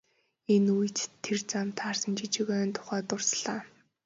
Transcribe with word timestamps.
Энэ 0.55 0.69
үед 0.79 0.97
тэр 1.23 1.39
замд 1.49 1.73
таарсан 1.79 2.13
жижиг 2.19 2.47
ойн 2.57 2.71
тухай 2.75 3.01
дурслаа. 3.09 3.61